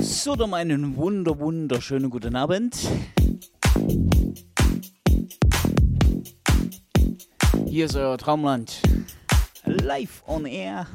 So, 0.00 0.34
dann 0.34 0.54
einen 0.54 0.96
wunder, 0.96 1.38
wunderschönen 1.38 2.08
guten 2.08 2.34
Abend. 2.34 2.74
Hier 7.66 7.84
ist 7.84 7.96
euer 7.96 8.16
Traumland. 8.16 8.80
Live 9.66 10.22
on 10.26 10.46
air. 10.46 10.86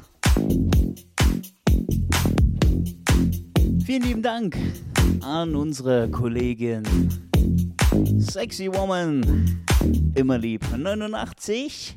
Vielen 3.86 4.04
lieben 4.04 4.24
Dank 4.24 4.57
an 5.21 5.56
unsere 5.56 6.10
Kollegin 6.10 6.84
Sexy 8.18 8.74
Woman. 8.74 9.64
Immer 10.15 10.40
lieb. 10.40 10.65
89. 10.76 11.96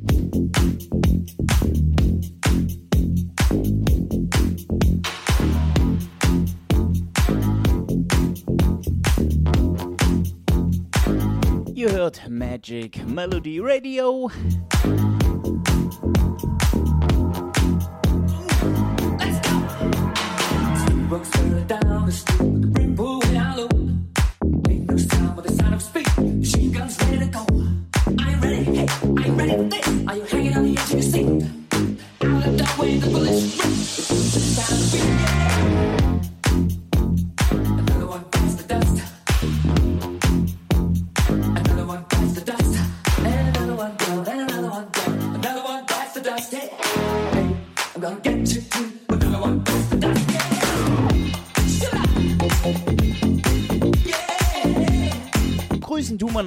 Magic 12.28 13.04
Melody 13.06 13.60
Radio. 13.60 14.30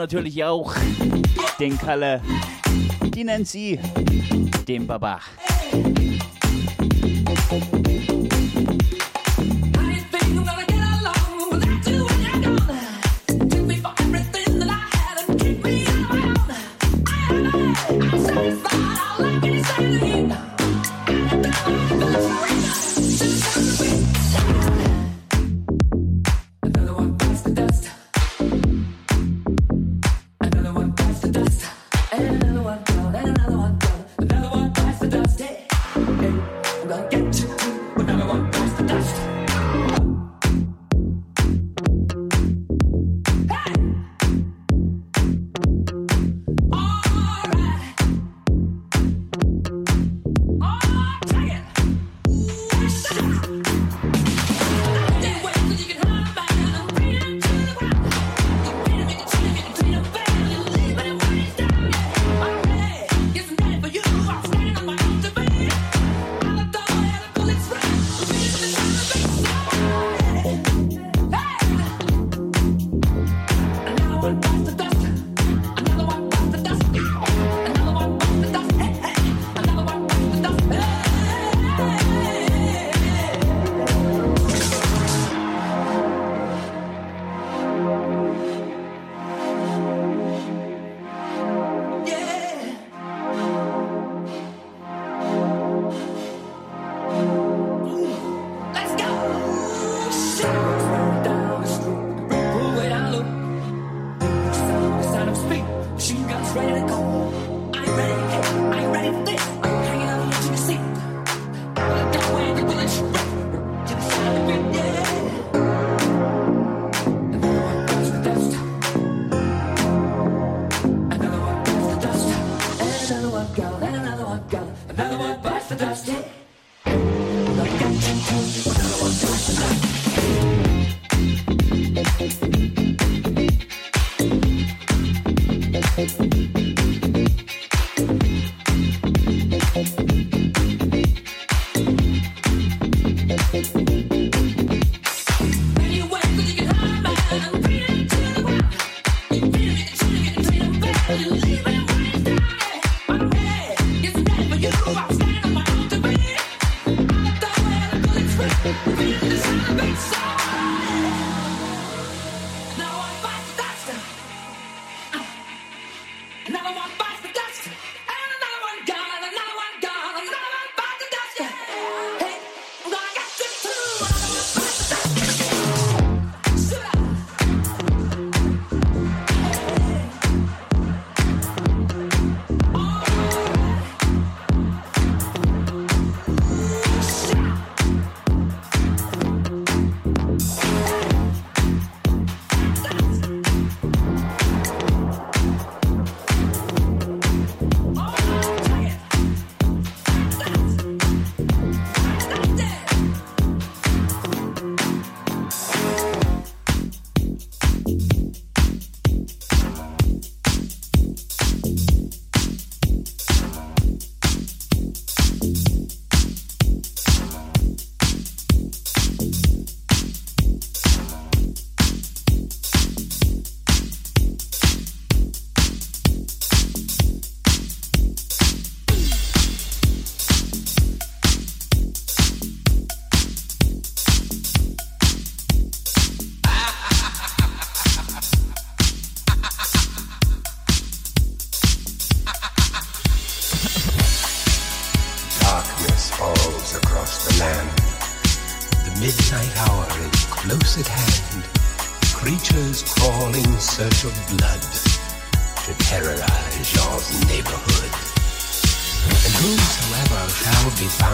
natürlich 0.02 0.44
auch 0.44 0.74
den 1.60 1.78
Kalle, 1.78 2.22
die 3.14 3.24
nennt 3.24 3.48
sie 3.48 3.80
den 4.68 4.88
Baba. 4.88 5.20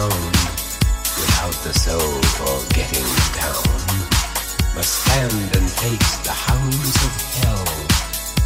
alone, 0.08 0.32
without 1.20 1.56
the 1.64 1.72
soul 1.72 2.22
for 2.36 2.56
getting 2.74 3.08
down, 3.36 3.64
must 4.74 5.04
stand 5.04 5.56
and 5.56 5.68
face 5.68 6.12
the 6.24 6.32
hounds 6.32 6.96
of 7.06 7.12
hell 7.40 7.68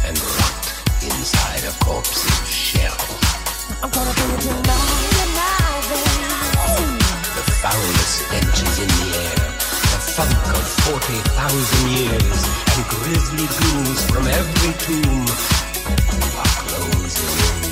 and 0.07 0.15
rot 0.37 0.65
inside 1.03 1.63
a 1.63 1.73
corpse's 1.83 2.47
shell. 2.47 3.03
I'm 3.81 3.89
gonna 3.89 4.13
be 4.13 4.23
with 4.35 4.61
baby. 4.67 5.13
The 7.37 7.45
foulest 7.61 8.13
stenches 8.27 8.75
in 8.83 8.89
the 8.99 9.09
air, 9.23 9.47
the 9.93 9.99
funk 10.15 10.47
of 10.59 10.65
40,000 10.91 11.89
years, 11.97 12.39
and 12.75 12.83
grisly 12.91 13.47
goons 13.59 14.01
from 14.11 14.27
every 14.27 14.73
tomb 14.85 15.27
are 16.39 16.53
closing 16.63 17.33
in. 17.57 17.62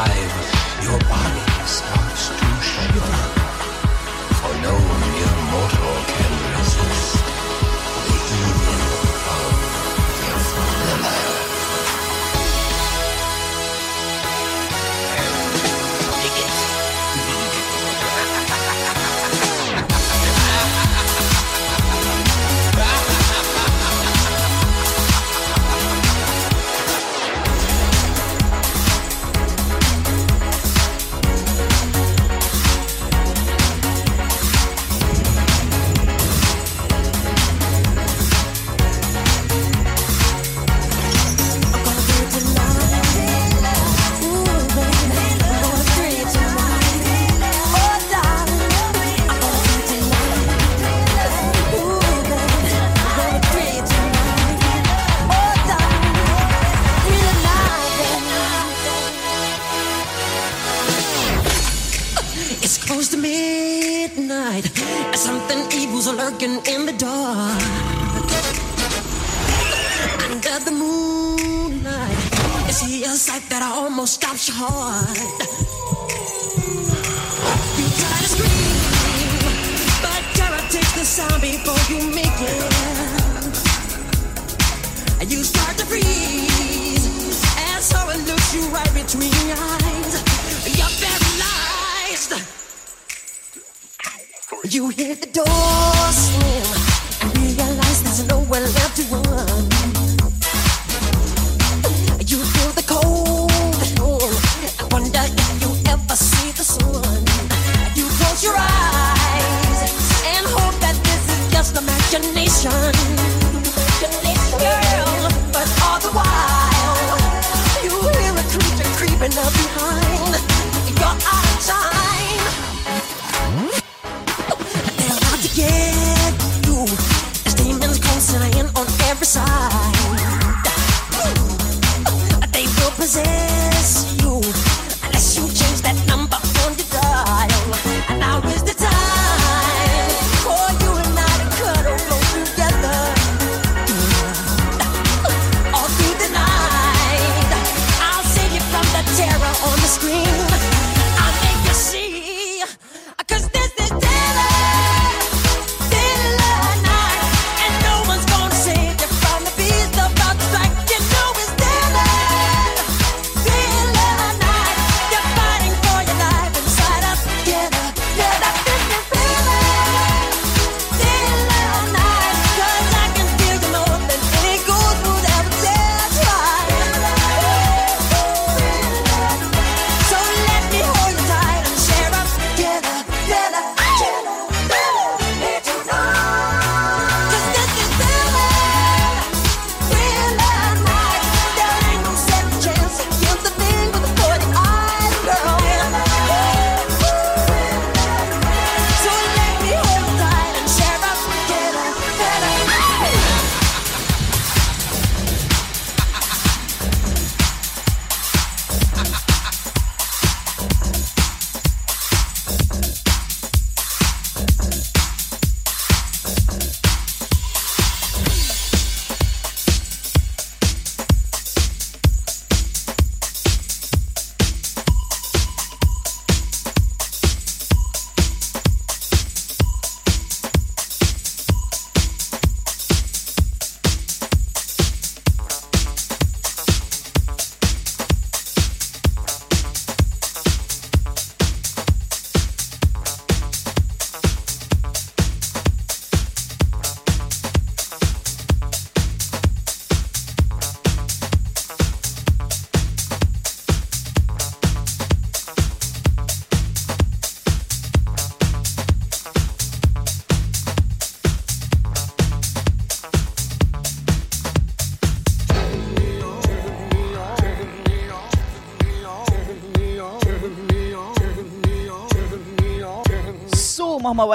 alive, 0.00 0.82
your 0.82 0.98
body 1.00 1.62
is 1.62 1.82
alive. 1.82 1.99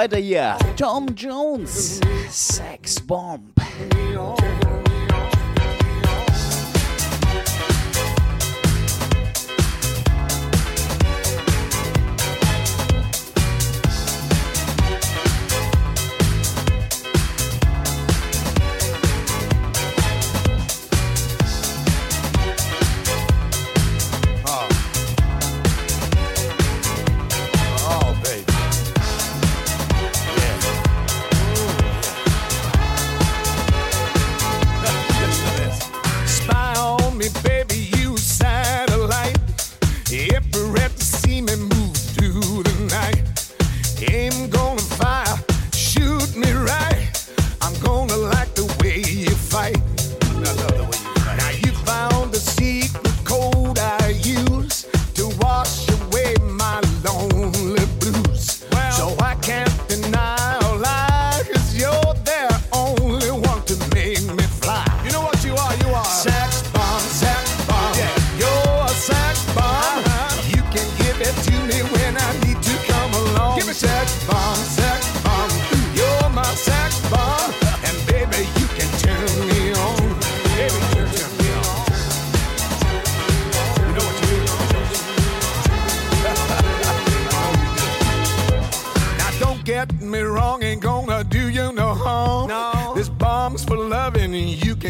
weiter 0.06 0.18
hier. 0.18 0.56
Tom 0.76 1.06
Jones. 1.16 2.00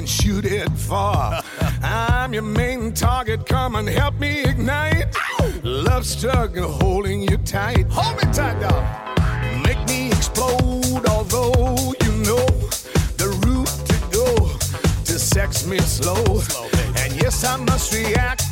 can 0.07 0.25
shoot 0.25 0.45
it 0.45 0.71
far. 0.73 1.43
I'm 1.83 2.33
your 2.33 2.43
main 2.43 2.93
target. 2.93 3.47
Come 3.47 3.77
and 3.77 3.89
help 3.89 4.19
me 4.19 4.45
ignite. 4.45 5.15
Love 5.63 6.07
struck 6.07 6.57
holding 6.57 7.23
you 7.23 7.37
tight. 7.39 7.87
Hold 7.91 8.17
me 8.17 8.33
tight, 8.33 8.61
dog. 8.61 8.85
Make 9.65 9.83
me 9.89 10.09
explode. 10.09 11.07
Although 11.09 11.95
you 12.03 12.13
know 12.27 12.47
the 13.21 13.29
route 13.45 13.75
to 13.91 13.97
go 14.17 14.27
to 15.05 15.19
sex 15.19 15.67
me 15.67 15.79
slow. 15.79 16.39
slow 16.39 16.69
and 17.03 17.13
yes, 17.21 17.45
I 17.45 17.57
must 17.57 17.93
react. 17.93 18.46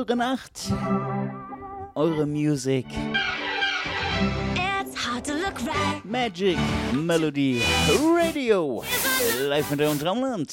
Eure 0.00 0.16
Nacht. 0.16 0.72
Eure 1.94 2.24
Music. 2.24 2.86
Magic 6.04 6.56
Melody 6.94 7.60
Radio. 8.16 8.82
Live 9.46 9.70
in 9.70 9.76
der 9.76 9.98
Traumland. 9.98 10.50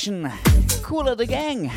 Celebration. 0.00 0.32
Cooler 0.82 1.14
the 1.14 1.26
gang. 1.26 1.70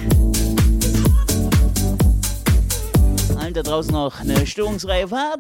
Band 3.36 3.58
da 3.58 3.64
draußen 3.64 3.92
noch 3.92 4.20
eine 4.22 4.46
Störungsreihe 4.46 5.10
hat. 5.12 5.40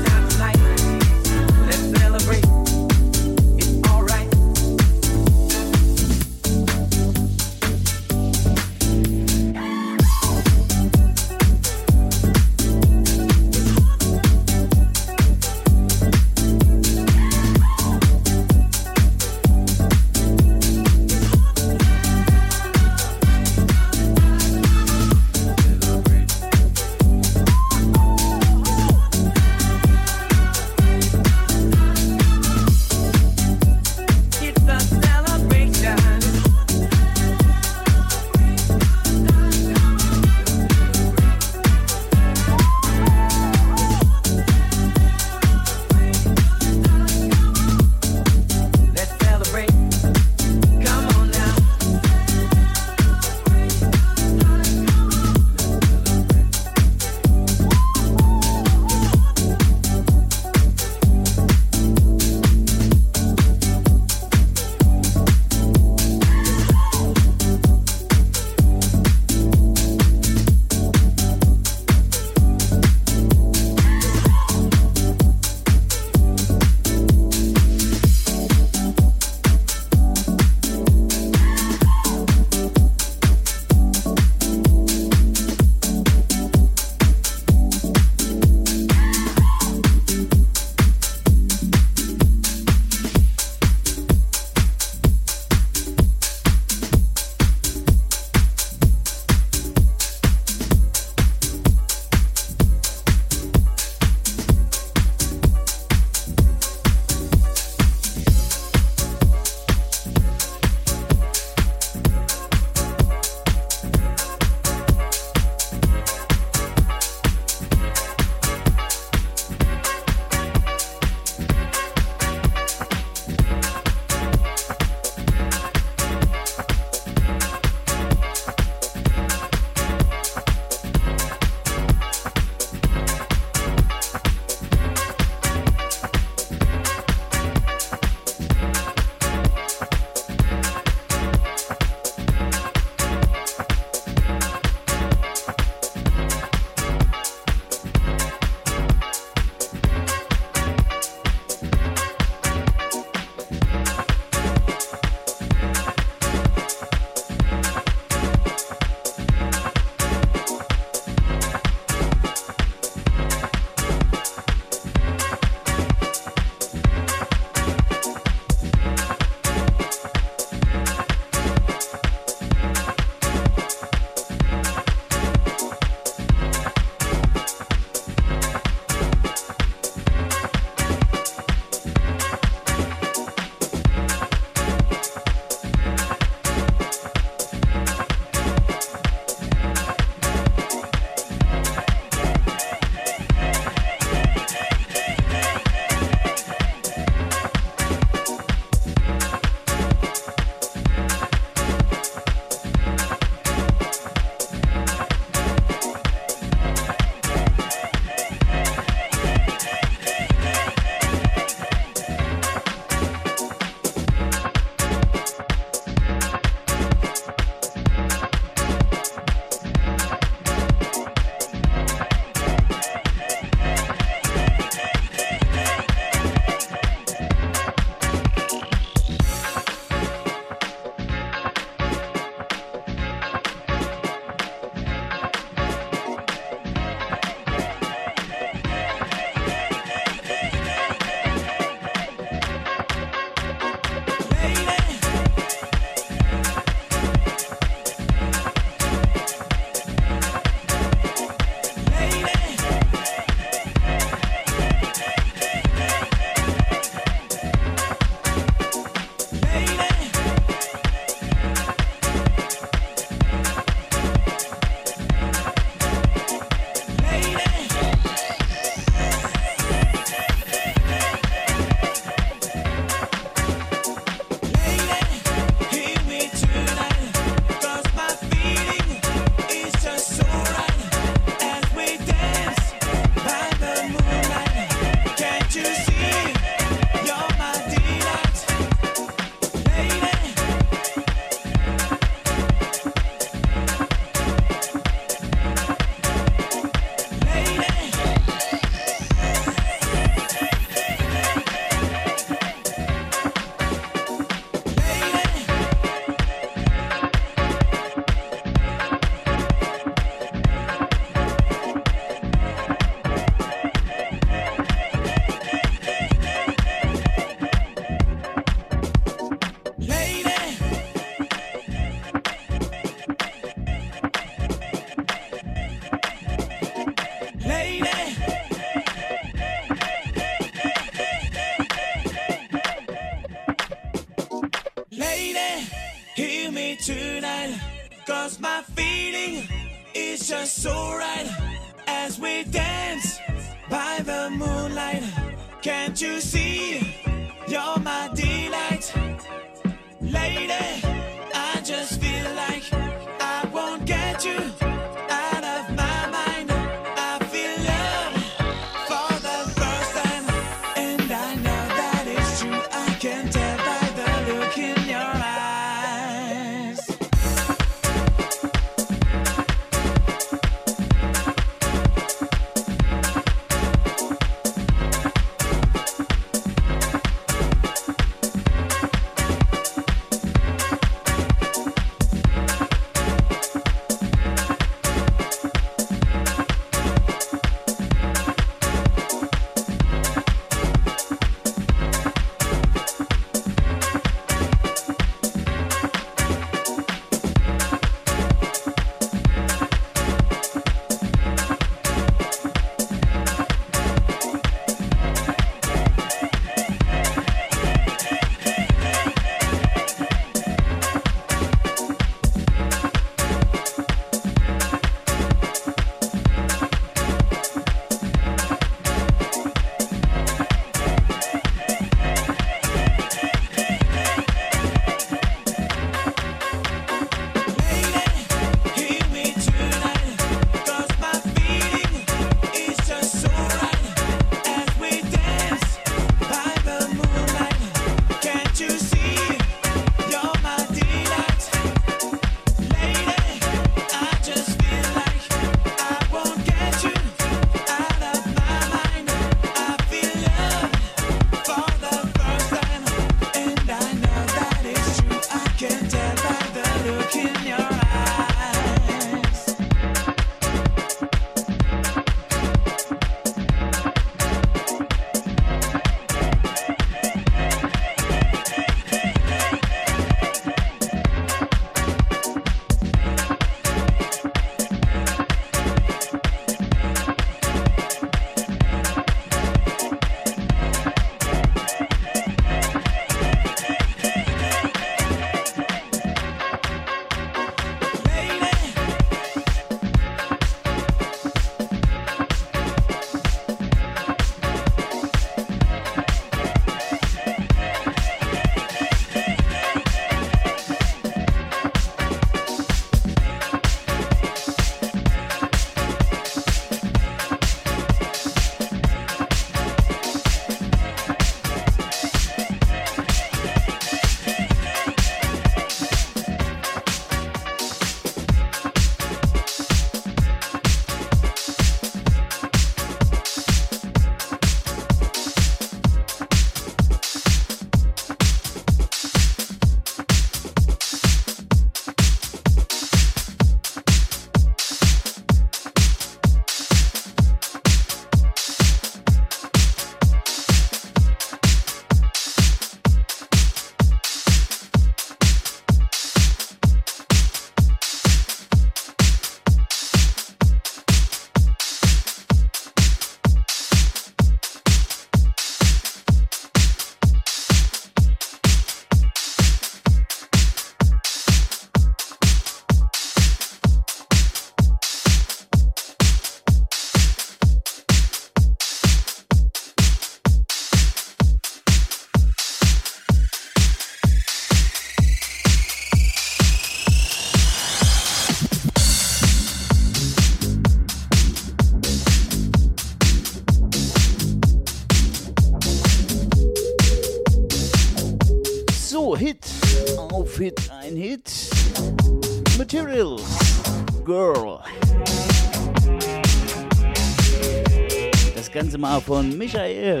Das 598.86 598.92
Ganze 598.92 599.00
mal 599.00 599.00
von 599.00 599.36
Michael 599.36 600.00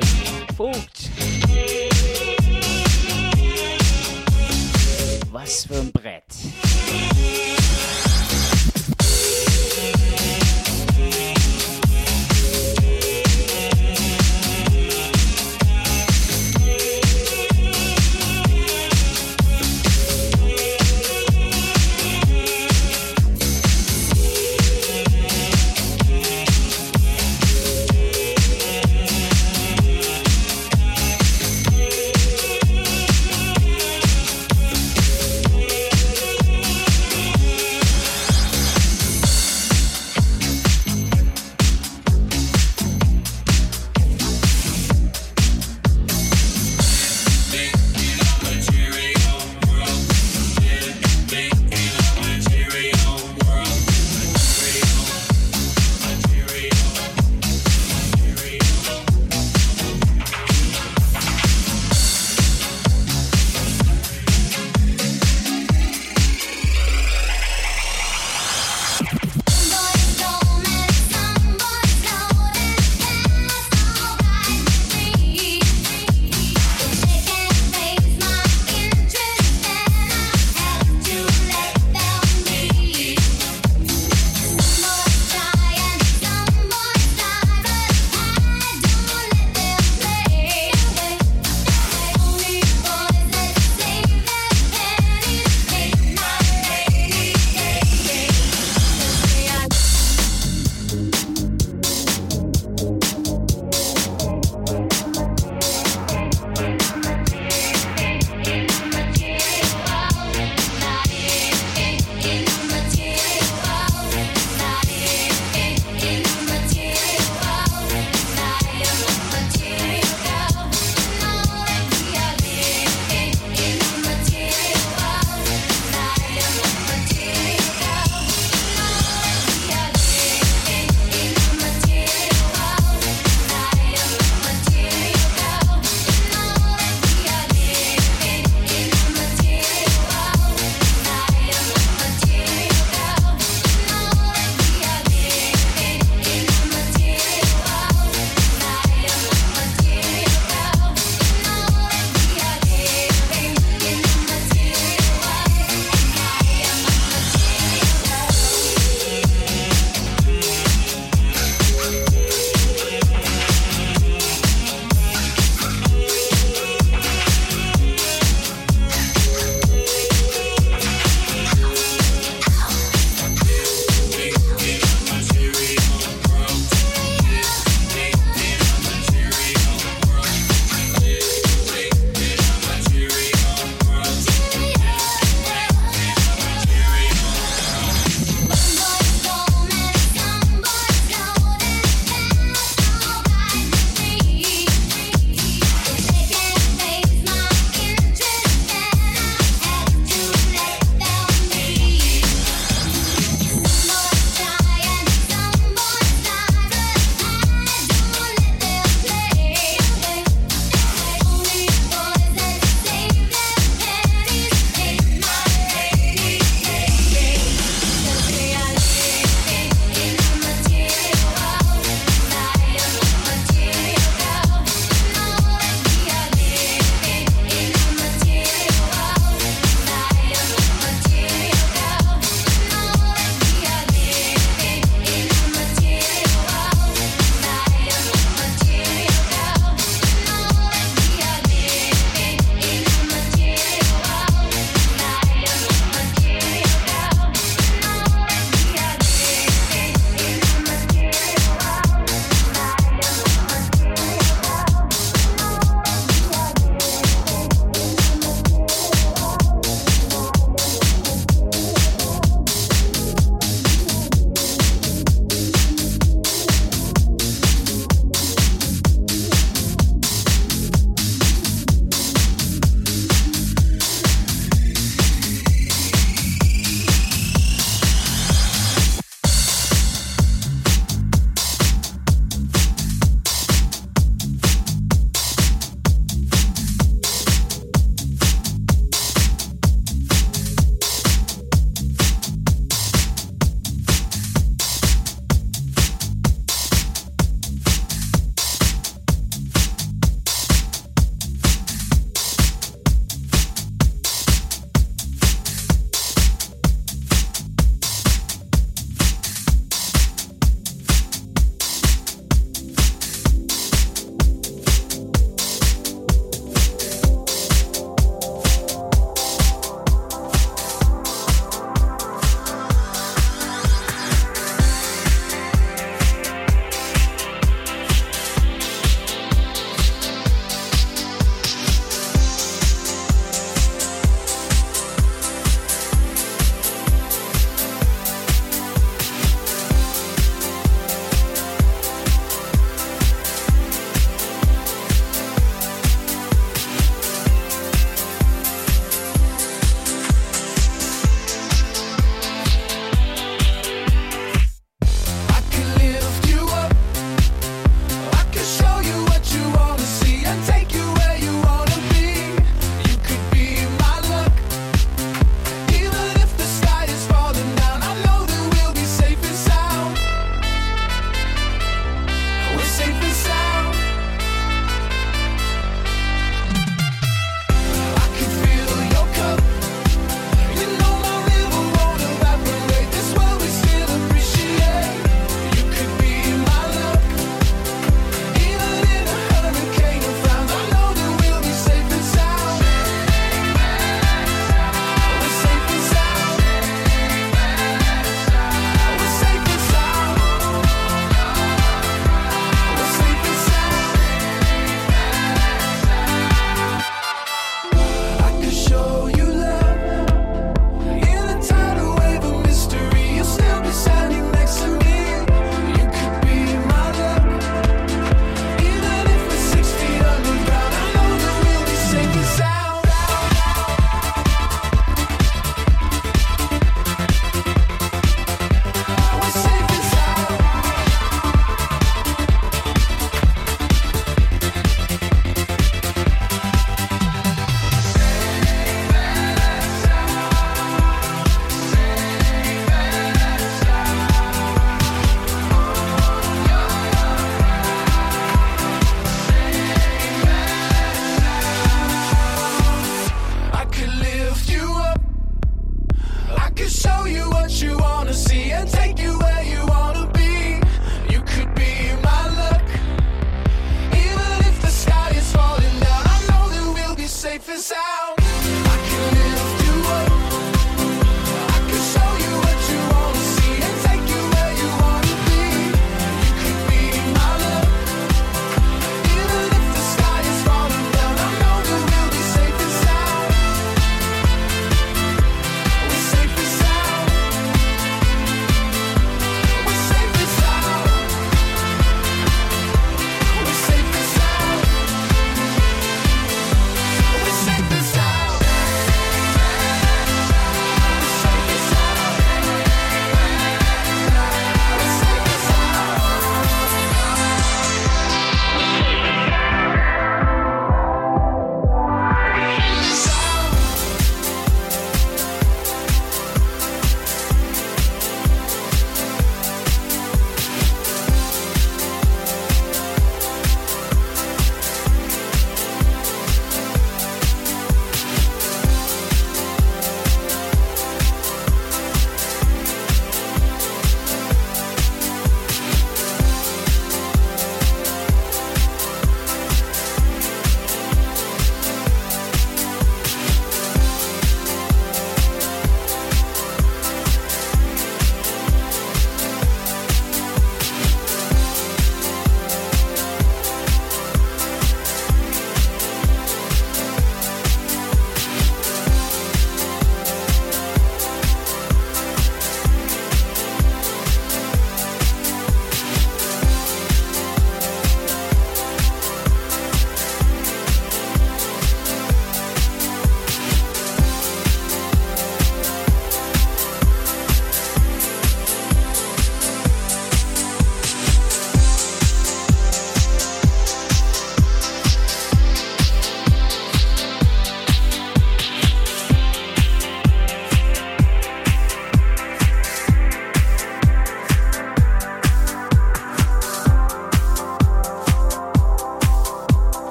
Vogt. 0.56 0.95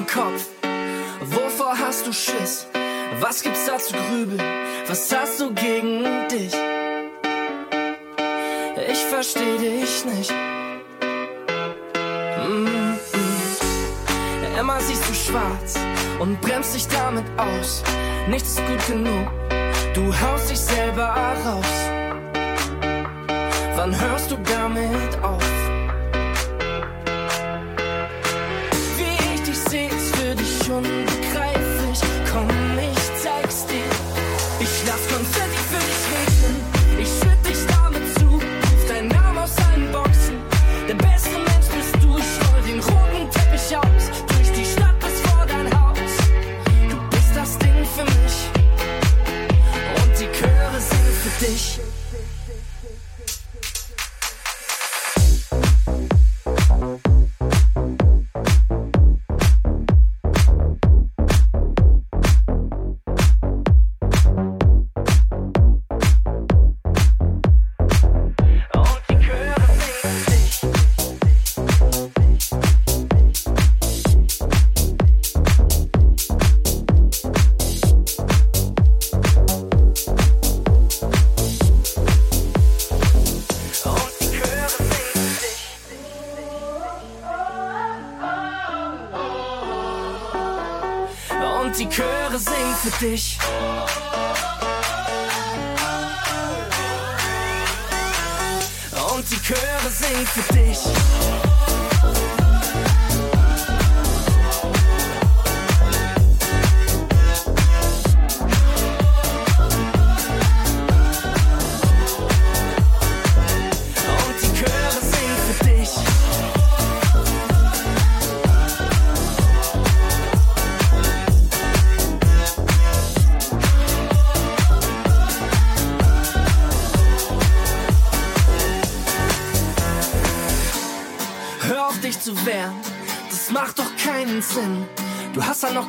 im 0.00 0.06
Kopf. 0.06 0.48
Wovor 1.20 1.78
hast 1.78 2.06
du 2.06 2.12
Schiss? 2.12 2.66
Was 3.20 3.42
gibt's 3.42 3.66
da 3.66 3.78
zu 3.78 3.94
grübeln? 3.94 4.42
Was 4.86 5.14
hast 5.14 5.40
du 5.40 5.52
gegen 5.52 6.04
dich? 6.28 6.54
Ich 8.90 8.98
versteh 9.14 9.58
dich 9.58 10.04
nicht. 10.04 10.32
Mhm. 12.48 12.64
Mm 12.64 12.98
-mm. 13.12 14.60
Immer 14.60 14.80
siehst 14.80 15.08
du 15.08 15.14
schwarz 15.14 15.74
und 16.18 16.40
bremst 16.40 16.74
dich 16.74 16.86
damit 16.88 17.24
aus. 17.36 17.82
Nichts 18.28 18.50
ist 18.50 18.66
gut 18.66 18.86
genug, 18.86 19.26
du 19.94 20.02
haust 20.20 20.50
dich 20.50 20.60
selber 20.60 21.08
raus. 21.46 21.74
Wann 23.76 23.92
hörst 24.00 24.30
du 24.30 24.36
damit 24.36 25.12
auf? 25.22 25.29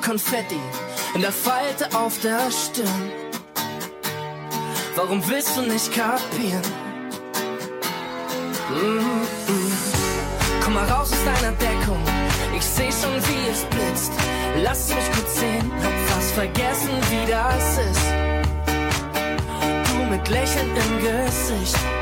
Konfetti 0.02 0.60
in 1.14 1.22
der 1.22 1.32
Falte 1.32 1.88
auf 1.96 2.20
der 2.22 2.40
Stirn. 2.52 3.12
Warum 4.96 5.22
willst 5.30 5.56
du 5.56 5.62
nicht 5.62 5.94
kapieren? 5.94 6.62
Mm 8.70 9.00
-mm. 9.48 9.72
Komm 10.64 10.74
mal 10.74 10.86
raus 10.86 11.12
aus 11.12 11.24
deiner 11.24 11.54
Deckung, 11.58 12.02
ich 12.56 12.66
seh 12.66 12.92
schon 12.92 13.16
wie 13.28 13.50
es 13.50 13.64
blitzt. 13.66 14.12
Lass 14.64 14.90
mich 14.90 15.12
kurz 15.12 15.40
sehen, 15.40 15.72
hab 15.84 15.94
fast 16.10 16.32
vergessen, 16.32 16.92
wie 17.10 17.32
das 17.32 17.78
ist. 17.90 18.08
Du 19.88 20.04
mit 20.10 20.28
Lächeln 20.30 20.70
im 20.76 21.00
Gesicht. 21.00 22.01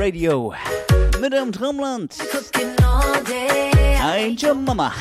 Radio. 0.00 0.54
Madame 1.20 1.52
Drumland. 1.52 2.16
I'm 4.00 4.34
your 4.40 4.54
mama. 4.54 4.94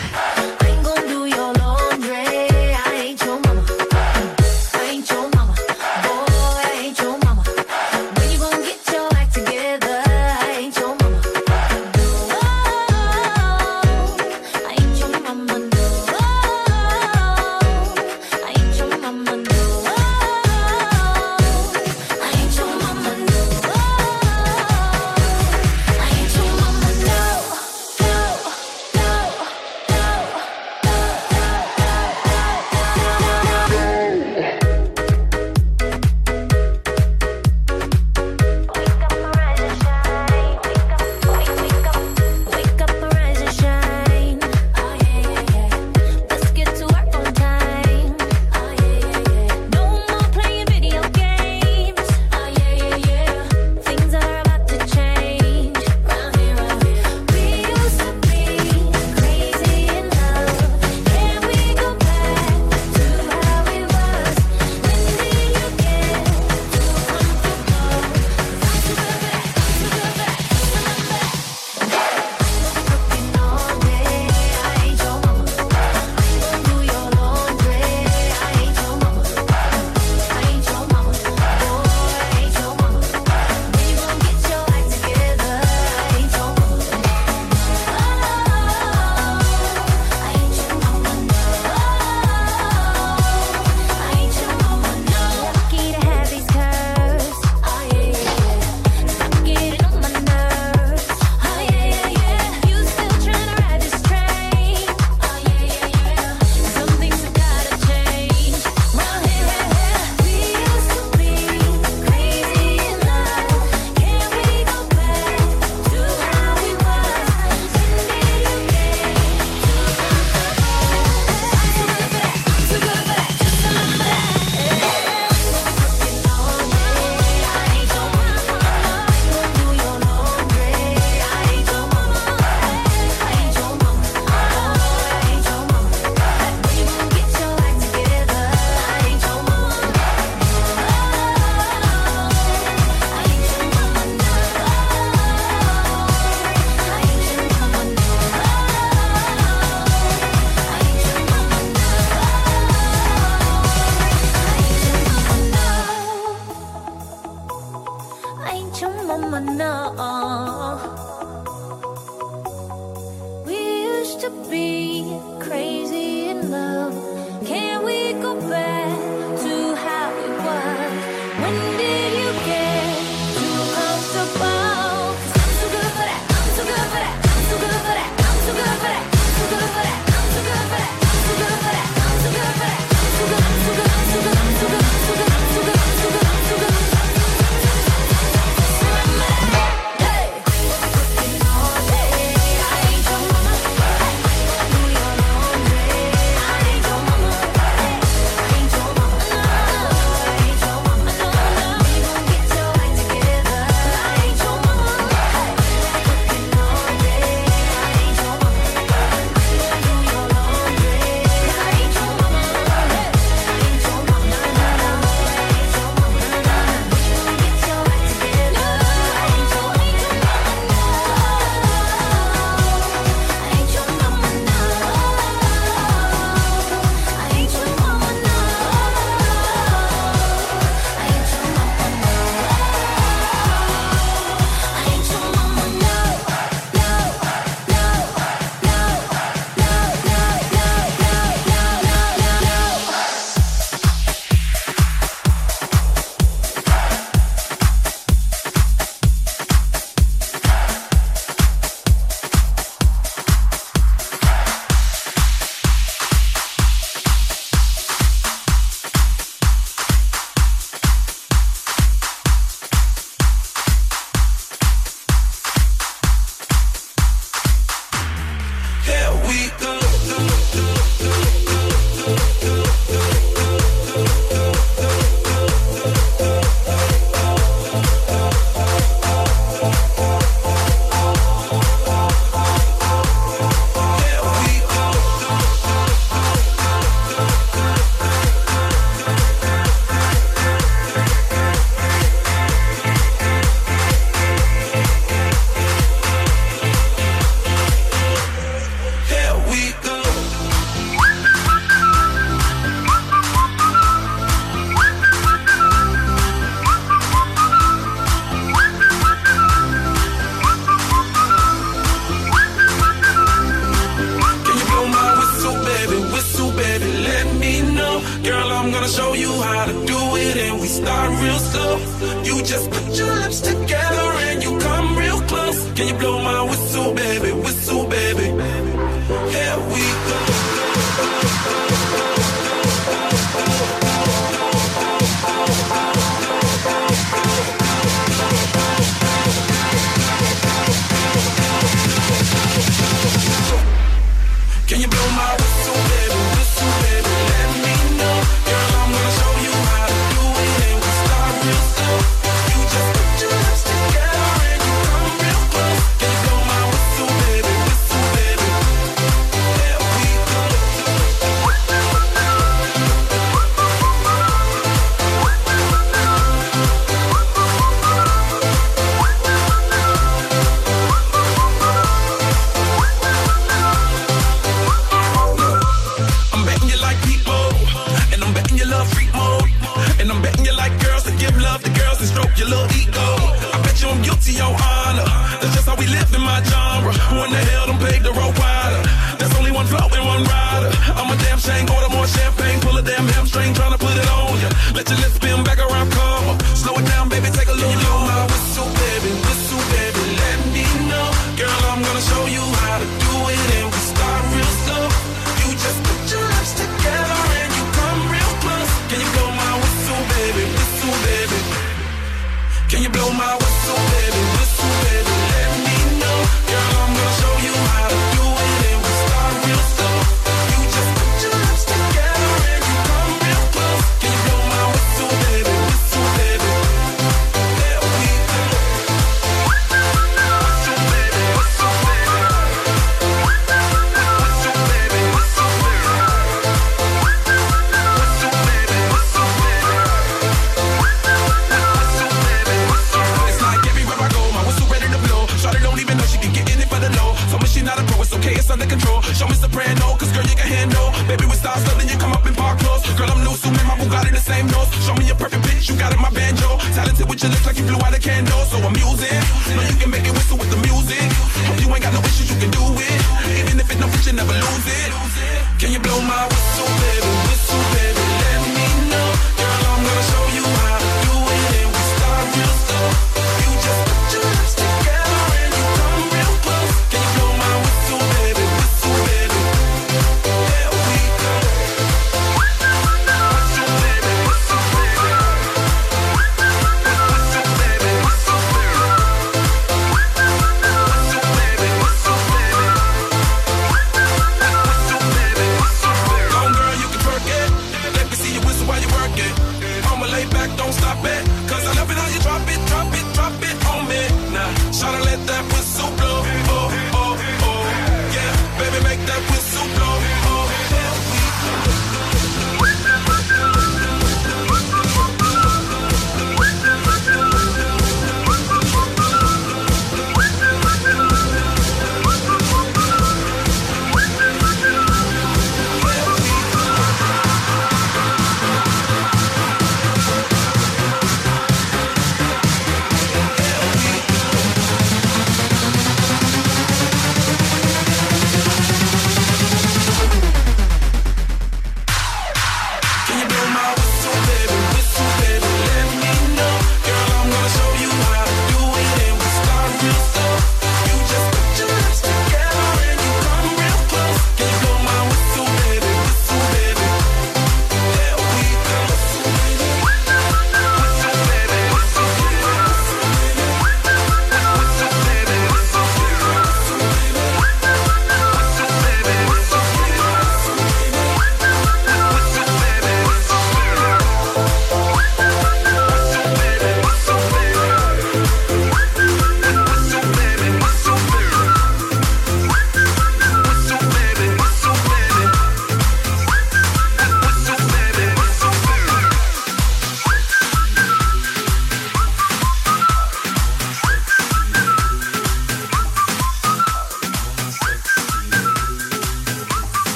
I'm 380.20 380.24
betting 380.24 380.44
you 380.44 380.54
like 380.54 380.78
girls 380.84 381.04
to 381.04 381.16
give 381.16 381.38
love 381.38 381.64
to 381.64 381.72
girls 381.80 382.00
and 382.02 382.10
stroke 382.10 382.38
your 382.38 382.50
little 382.50 382.68
ego. 382.76 383.19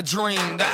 a 0.00 0.02
dream. 0.02 0.56
That 0.56 0.69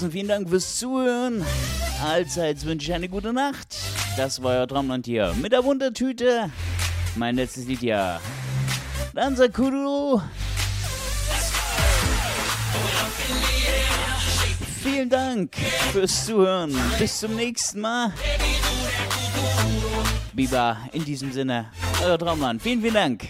draußen, 0.00 0.12
vielen 0.12 0.28
Dank 0.28 0.48
fürs 0.48 0.78
Zuhören. 0.78 1.44
Allzeit 2.02 2.64
wünsche 2.64 2.86
ich 2.86 2.94
eine 2.94 3.08
gute 3.08 3.32
Nacht. 3.34 3.76
Das 4.16 4.42
war 4.42 4.52
euer 4.52 4.66
Traumland 4.66 5.04
hier 5.04 5.34
mit 5.40 5.52
der 5.52 5.62
Wundertüte. 5.62 6.50
Mein 7.16 7.36
letztes 7.36 7.66
Lied 7.66 7.82
ja. 7.82 8.18
Danza 9.12 9.48
Kuduro. 9.48 10.22
Vielen 14.82 15.10
Dank 15.10 15.54
fürs 15.92 16.24
Zuhören. 16.24 16.74
Bis 16.98 17.20
zum 17.20 17.36
nächsten 17.36 17.80
Mal. 17.80 18.12
Biba, 20.32 20.78
in 20.92 21.04
diesem 21.04 21.32
Sinne, 21.32 21.66
euer 22.02 22.18
Traumland. 22.18 22.62
Vielen, 22.62 22.80
vielen 22.80 22.94
Dank. 22.94 23.28